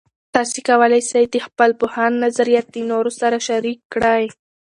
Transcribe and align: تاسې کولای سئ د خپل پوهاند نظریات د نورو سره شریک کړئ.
تاسې 0.35 0.59
کولای 0.69 1.01
سئ 1.11 1.23
د 1.33 1.37
خپل 1.45 1.69
پوهاند 1.79 2.15
نظریات 2.25 2.65
د 2.71 2.77
نورو 2.91 3.11
سره 3.19 3.37
شریک 3.47 3.79
کړئ. 3.93 4.23